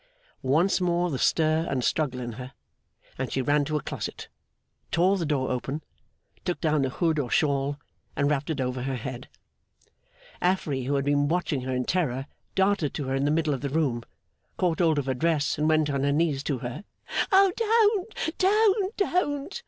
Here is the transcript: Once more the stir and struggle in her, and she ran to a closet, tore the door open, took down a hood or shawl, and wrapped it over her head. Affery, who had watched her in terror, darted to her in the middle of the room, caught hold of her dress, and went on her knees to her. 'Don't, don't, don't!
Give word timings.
Once 0.41 0.81
more 0.81 1.11
the 1.11 1.19
stir 1.19 1.67
and 1.69 1.83
struggle 1.83 2.19
in 2.19 2.31
her, 2.31 2.53
and 3.19 3.31
she 3.31 3.39
ran 3.39 3.63
to 3.63 3.77
a 3.77 3.83
closet, 3.83 4.29
tore 4.89 5.15
the 5.15 5.27
door 5.27 5.51
open, 5.51 5.83
took 6.43 6.59
down 6.59 6.83
a 6.83 6.89
hood 6.89 7.19
or 7.19 7.29
shawl, 7.29 7.77
and 8.15 8.27
wrapped 8.27 8.49
it 8.49 8.59
over 8.59 8.81
her 8.81 8.95
head. 8.95 9.29
Affery, 10.41 10.85
who 10.85 10.95
had 10.95 11.07
watched 11.07 11.51
her 11.51 11.75
in 11.75 11.85
terror, 11.85 12.25
darted 12.55 12.95
to 12.95 13.03
her 13.03 13.13
in 13.13 13.25
the 13.25 13.29
middle 13.29 13.53
of 13.53 13.61
the 13.61 13.69
room, 13.69 14.01
caught 14.57 14.79
hold 14.79 14.97
of 14.97 15.05
her 15.05 15.13
dress, 15.13 15.59
and 15.59 15.69
went 15.69 15.87
on 15.87 16.01
her 16.03 16.11
knees 16.11 16.41
to 16.41 16.57
her. 16.57 16.83
'Don't, 17.29 17.61
don't, 18.39 18.97
don't! 18.97 19.59